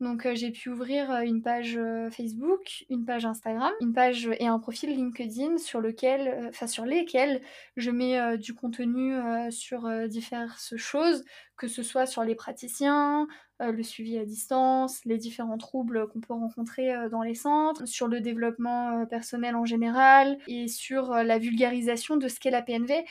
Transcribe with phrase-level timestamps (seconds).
[0.00, 4.30] Donc euh, j'ai pu ouvrir euh, une page euh, Facebook, une page Instagram, une page
[4.38, 7.42] et un profil LinkedIn sur lequel, sur lesquels
[7.76, 9.14] je mets du contenu
[9.50, 11.24] sur diverses choses,
[11.56, 13.26] que ce soit sur les praticiens,
[13.60, 18.20] le suivi à distance, les différents troubles qu'on peut rencontrer dans les centres, sur le
[18.20, 23.04] développement personnel en général et sur la vulgarisation de ce qu'est la PNV.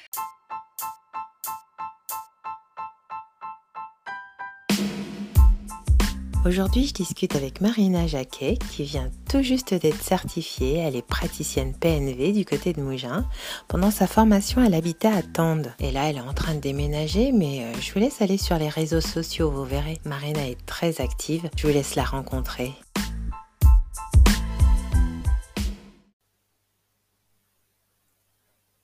[6.48, 10.78] Aujourd'hui, je discute avec Marina Jacquet qui vient tout juste d'être certifiée.
[10.78, 13.26] Elle est praticienne PNV du côté de Mougins.
[13.68, 15.74] Pendant sa formation, elle habitait à Tende.
[15.80, 18.58] Et là, elle est en train de déménager, mais euh, je vous laisse aller sur
[18.58, 19.98] les réseaux sociaux, vous verrez.
[20.06, 21.50] Marina est très active.
[21.58, 22.72] Je vous laisse la rencontrer.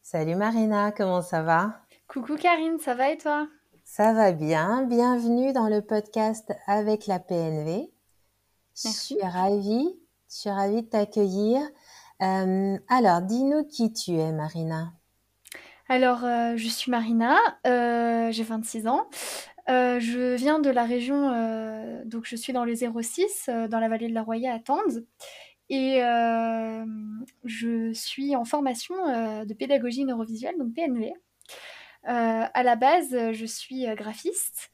[0.01, 1.79] Salut Marina, comment ça va?
[2.09, 3.47] Coucou Karine, ça va et toi?
[3.95, 4.87] Ça va bien.
[4.87, 7.91] Bienvenue dans le podcast avec la PNV.
[8.75, 9.87] Je suis ravie,
[10.31, 11.61] je suis ravie de t'accueillir.
[12.23, 14.93] Euh, alors, dis-nous qui tu es, Marina.
[15.89, 19.07] Alors, euh, je suis Marina, euh, j'ai 26 ans.
[19.67, 21.29] je viens de la région,
[22.05, 25.05] donc je suis dans le 06, dans la vallée de la Roya à Tende.
[25.69, 25.99] Et
[27.43, 28.95] je suis en formation
[29.45, 31.13] de pédagogie neurovisuelle, donc PNV.
[32.07, 34.71] Euh, à la base, je suis euh, graphiste.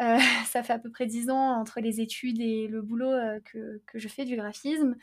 [0.00, 3.12] Euh, ça fait à peu près dix ans entre les études et le boulot
[3.44, 4.96] que, que, je fais du graphisme,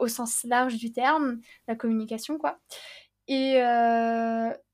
[0.00, 2.58] au sens large du terme, la communication, quoi.
[3.28, 3.54] Et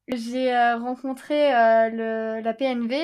[0.09, 2.97] j'ai rencontré la PNV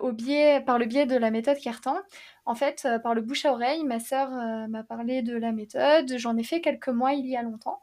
[0.00, 1.96] au biais, par le biais de la méthode Cartan.
[2.44, 4.30] En fait, par le bouche à oreille, ma sœur
[4.68, 6.16] m'a parlé de la méthode.
[6.18, 7.82] J'en ai fait quelques mois il y a longtemps.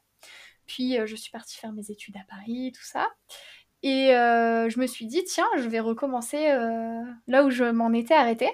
[0.66, 3.08] Puis je suis partie faire mes études à Paris, tout ça.
[3.84, 7.94] Et euh, je me suis dit, tiens, je vais recommencer euh, là où je m'en
[7.94, 8.52] étais arrêtée.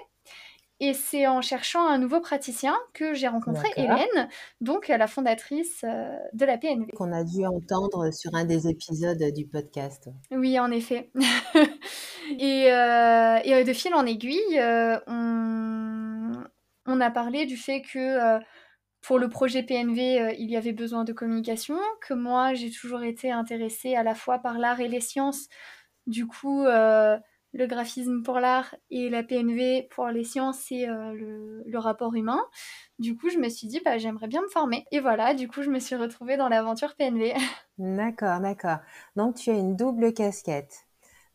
[0.78, 4.28] Et c'est en cherchant un nouveau praticien que j'ai rencontré Hélène,
[4.60, 6.92] donc la fondatrice euh, de la PNV.
[6.92, 10.10] Qu'on a dû entendre sur un des épisodes du podcast.
[10.30, 11.10] Oui, en effet.
[12.38, 14.60] et, et, de fil en aiguille,
[15.06, 16.44] on,
[16.84, 18.38] on, a parlé du fait que
[19.02, 23.02] pour le projet PNV, euh, il y avait besoin de communication, que moi, j'ai toujours
[23.02, 25.48] été intéressée à la fois par l'art et les sciences.
[26.06, 27.16] Du coup, euh,
[27.52, 32.42] le graphisme pour l'art et la PNV pour les sciences, c'est euh, le, rapport humain.
[32.98, 34.84] Du coup, je me suis dit, bah, j'aimerais bien me former.
[34.92, 37.34] Et voilà, du coup, je me suis retrouvée dans l'aventure PNV.
[37.78, 38.78] D'accord, d'accord.
[39.16, 40.85] Donc, tu as une double casquette.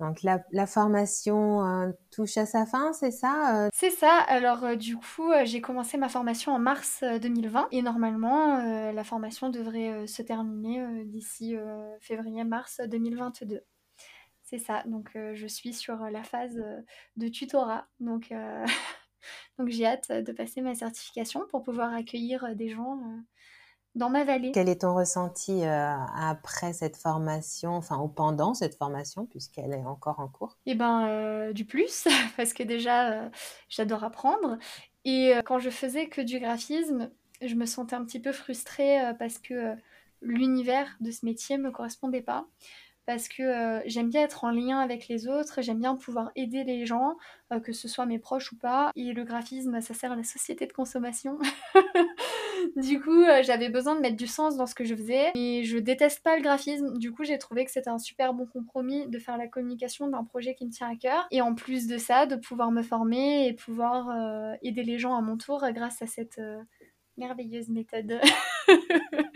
[0.01, 3.69] Donc la, formation euh, touche à sa fin, c'est ça euh?
[3.71, 4.17] C'est ça.
[4.27, 8.57] Alors euh, du coup, j'ai commencé ma formation en mars 2020 et normalement
[8.91, 11.55] la formation devrait se terminer d'ici
[11.99, 13.61] février-mars 2022.
[14.41, 14.83] C'est ça.
[14.87, 16.59] Donc je suis sur la phase
[17.17, 17.87] de tutorat.
[17.99, 18.33] Donc
[19.59, 22.99] donc j'ai hâte de passer ma certification pour pouvoir accueillir des gens
[23.95, 24.51] dans ma vallée.
[24.53, 29.85] Quel est ton ressenti euh, après cette formation, enfin ou pendant cette formation, puisqu'elle est
[29.85, 30.57] encore en cours?
[30.65, 32.07] Eh ben, euh, du plus,
[32.37, 33.29] parce que déjà, euh,
[33.69, 34.57] j'adore apprendre.
[35.03, 37.09] Et quand je faisais que du graphisme,
[37.41, 39.75] je me sentais un petit peu frustrée parce que
[40.21, 42.45] l'univers de ce métier me correspondait pas
[43.11, 46.63] parce que euh, j'aime bien être en lien avec les autres, j'aime bien pouvoir aider
[46.63, 47.17] les gens,
[47.51, 48.89] euh, que ce soit mes proches ou pas.
[48.95, 51.37] Et le graphisme, ça sert à la société de consommation.
[52.77, 55.31] du coup, euh, j'avais besoin de mettre du sens dans ce que je faisais.
[55.35, 56.97] Et je déteste pas le graphisme.
[56.99, 60.23] Du coup, j'ai trouvé que c'était un super bon compromis de faire la communication d'un
[60.23, 61.27] projet qui me tient à cœur.
[61.31, 64.07] Et en plus de ça, de pouvoir me former et pouvoir
[64.61, 66.39] aider les gens à mon tour grâce à cette
[67.17, 68.21] merveilleuse méthode.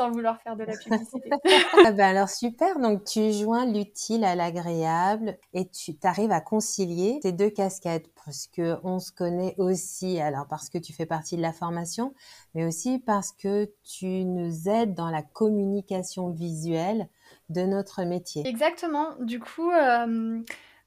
[0.00, 1.30] sans vouloir faire de la publicité.
[1.84, 7.18] ah ben alors super, donc tu joins l'utile à l'agréable et tu arrives à concilier
[7.20, 11.36] tes deux casquettes parce que on se connaît aussi, alors parce que tu fais partie
[11.36, 12.14] de la formation,
[12.54, 17.08] mais aussi parce que tu nous aides dans la communication visuelle
[17.50, 18.46] de notre métier.
[18.46, 19.16] Exactement.
[19.20, 20.40] Du coup, euh,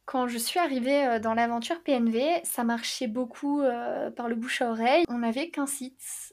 [0.06, 4.62] quand je suis arrivée euh, dans l'aventure PNV, ça marchait beaucoup euh, par le bouche
[4.62, 5.06] à oreille.
[5.08, 6.33] On n'avait qu'un site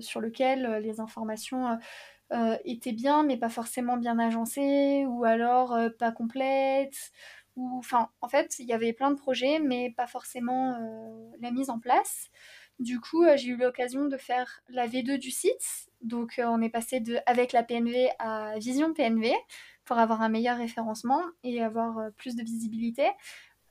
[0.00, 1.78] sur lequel euh, les informations
[2.32, 7.12] euh, étaient bien, mais pas forcément bien agencées, ou alors pas complètes.
[7.56, 7.82] Ou,
[8.20, 10.76] en fait, il y avait plein de projets, mais pas forcément
[11.40, 12.30] la mise en place.
[12.80, 15.88] Du coup, j'ai eu l'occasion de faire la V2 du site.
[16.00, 19.32] Donc, on est passé de avec la PNV à Vision PNV
[19.84, 23.08] pour avoir un meilleur référencement et avoir plus de visibilité.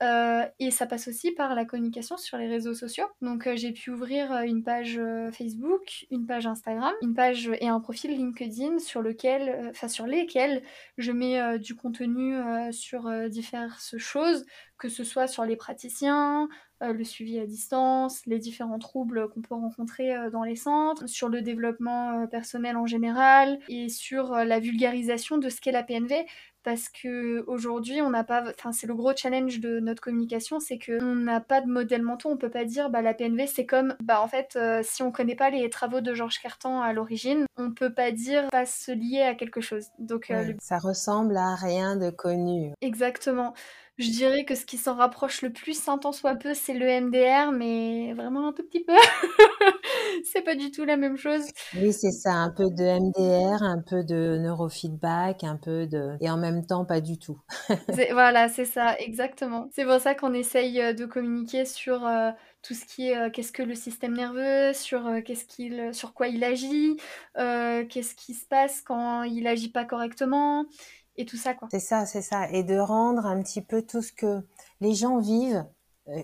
[0.04, 3.06] Euh, et ça passe aussi par la communication sur les réseaux sociaux.
[3.22, 5.00] Donc euh, j'ai pu ouvrir euh, une page
[5.32, 10.64] Facebook, une page Instagram, une page et un profil LinkedIn sur lequel, enfin sur lesquels
[10.98, 12.36] je mets du contenu
[12.72, 14.46] sur diverses choses,
[14.78, 16.50] que ce soit sur les praticiens,
[16.92, 21.42] le suivi à distance, les différents troubles qu'on peut rencontrer dans les centres, sur le
[21.42, 26.26] développement personnel en général et sur la vulgarisation de ce qu'est la PNV
[26.64, 30.78] parce que aujourd'hui on n'a pas enfin c'est le gros challenge de notre communication c'est
[30.78, 32.32] que on n'a pas de modèle menton.
[32.32, 35.12] On peut pas dire bah la PNV c'est comme bah en fait euh, si on
[35.12, 38.92] connaît pas les travaux de Georges Cartan à l'origine on peut pas dire pas se
[38.92, 39.88] lier à quelque chose.
[40.00, 42.72] Donc euh, ça ressemble à rien de connu.
[42.82, 43.54] Exactement
[44.00, 46.88] je dirais que ce qui s'en rapproche le plus, un temps soit peu, c'est le
[47.02, 48.94] MDR, mais vraiment un tout petit peu.
[50.24, 51.44] c'est pas du tout la même chose.
[51.76, 56.18] Oui, c'est ça, un peu de MDR, un peu de neurofeedback, un peu de...
[56.22, 57.40] Et en même temps, pas du tout.
[58.12, 59.70] voilà, c'est ça, exactement.
[59.72, 62.06] C'est pour ça qu'on essaye euh, de communiquer sur...
[62.06, 62.32] Euh,
[62.66, 66.30] tout ce qui est euh, qu'est-ce que le système nerveux, sur qu'est-ce qu'il, sur quoi
[66.30, 66.96] il agit,
[67.36, 70.66] qu'est-ce qui se passe quand il agit pas correctement,
[71.16, 71.68] et tout ça quoi.
[71.72, 74.42] C'est ça, c'est ça, et de rendre un petit peu tout ce que
[74.82, 75.66] les gens vivent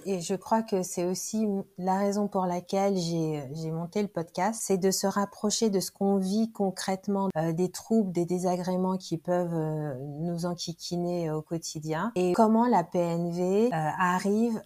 [0.06, 1.48] et je crois que c'est aussi
[1.78, 6.18] la raison pour laquelle j'ai monté le podcast, c'est de se rapprocher de ce qu'on
[6.18, 12.34] vit concrètement, euh, des troubles, des désagréments qui peuvent euh, nous enquiquiner au quotidien, et
[12.34, 14.62] comment la PNV arrive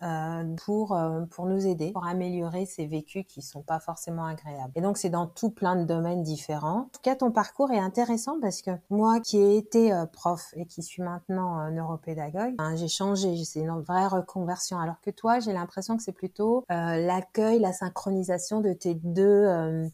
[0.66, 0.98] pour
[1.32, 4.72] pour nous aider, pour améliorer ces vécus qui sont pas forcément agréables.
[4.76, 6.82] Et donc c'est dans tout plein de domaines différents.
[6.82, 10.66] En tout cas, ton parcours est intéressant parce que moi qui ai été prof et
[10.66, 15.54] qui suis maintenant neuropédagogue, hein, j'ai changé, c'est une vraie reconversion alors que toi, j'ai
[15.54, 19.88] l'impression que c'est plutôt euh, l'accueil, la synchronisation de tes deux, euh,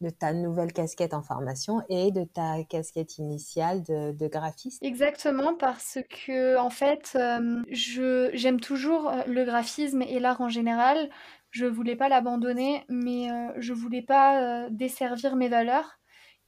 [0.00, 4.82] de ta nouvelle casquette en formation et de ta casquette initiale de, graphiste.
[4.82, 11.08] Exactement, parce que en fait, euh, j'aime toujours le graphisme et l'art en général.
[11.50, 15.98] Je voulais pas l'abandonner, mais je voulais pas desservir mes valeurs.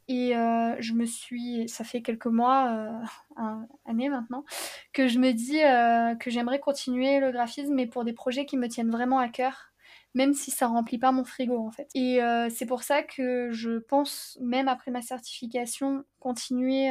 [0.09, 3.07] Et euh, je me suis, ça fait quelques mois, euh,
[3.37, 4.45] un, année maintenant,
[4.95, 8.57] que je me dis euh, que j'aimerais continuer le graphisme, mais pour des projets qui
[8.57, 9.71] me tiennent vraiment à cœur,
[10.15, 11.89] même si ça remplit pas mon frigo en fait.
[11.95, 12.21] Et
[12.51, 16.91] c'est pour ça que je pense, même après ma certification, continuer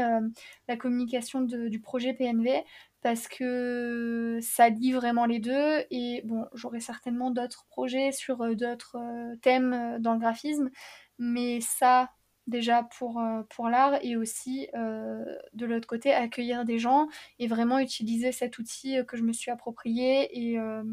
[0.67, 2.63] la communication du projet PNV
[3.01, 5.83] parce que ça lie vraiment les deux.
[5.89, 8.97] Et bon, j'aurai certainement d'autres projets sur d'autres
[9.41, 10.69] thèmes dans le graphisme,
[11.17, 12.11] mais ça,
[12.47, 15.23] déjà pour, euh, pour l'art et aussi euh,
[15.53, 17.07] de l'autre côté accueillir des gens
[17.39, 20.83] et vraiment utiliser cet outil que je me suis approprié et, euh,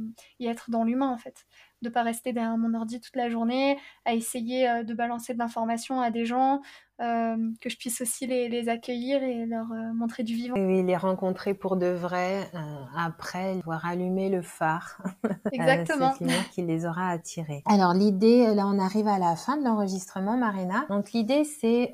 [0.40, 1.46] et être dans l'humain en fait
[1.84, 5.38] de pas rester derrière mon ordi toute la journée, à essayer euh, de balancer de
[5.38, 6.62] l'information à des gens,
[7.00, 10.54] euh, que je puisse aussi les, accueillir et leur euh, montrer du vivant.
[10.56, 12.48] Oui, les rencontrer pour de vrai,
[12.96, 15.02] après, voir allumer le phare.
[15.52, 16.14] Exactement.
[16.52, 17.62] qui les aura attirés.
[17.66, 20.86] Alors l'idée, là on arrive à la fin de l'enregistrement, Marina.
[20.88, 21.90] Donc l'idée c'est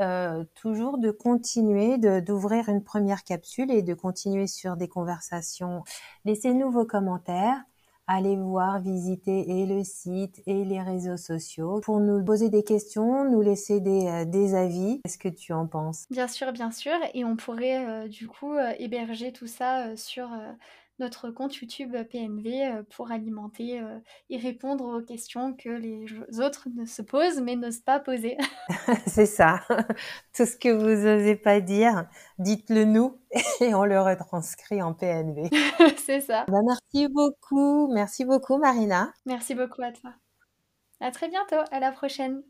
[0.54, 5.82] toujours de continuer, d'ouvrir une première capsule et de continuer sur des conversations.
[6.24, 7.64] Laissez-nous vos commentaires
[8.10, 13.30] allez voir, visiter et le site et les réseaux sociaux pour nous poser des questions,
[13.30, 15.00] nous laisser des, euh, avis.
[15.04, 16.06] Qu'est-ce que tu en penses?
[16.10, 16.96] Bien sûr, bien sûr.
[17.14, 20.28] Et on pourrait euh, du coup euh, héberger tout ça sur
[21.00, 23.98] notre compte YouTube PNV euh, pour alimenter euh,
[24.28, 26.06] et répondre aux questions que les
[26.40, 28.36] autres ne se posent mais n'osent pas poser.
[29.06, 29.60] C'est ça.
[30.36, 32.06] Tout ce que vous n'osez pas dire,
[32.38, 33.18] dites-le nous
[33.60, 35.50] et on le retranscrit en PNV.
[35.96, 36.44] C'est ça.
[36.48, 37.92] Bah, merci beaucoup.
[37.92, 39.12] Merci beaucoup Marina.
[39.26, 40.12] Merci beaucoup à toi.
[41.00, 41.62] À très bientôt.
[41.70, 42.42] À la prochaine.